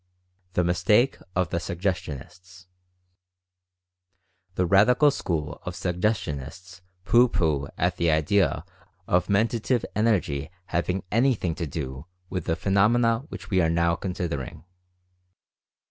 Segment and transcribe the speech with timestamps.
[0.53, 2.65] THE MISTAKE OF THE SUGGESTIONISTS.
[4.55, 8.65] The radical school of Suggestionists pooh pooh at the idea
[9.05, 14.63] of Mentative Energy having anything to do with the phenomena which we are now considering.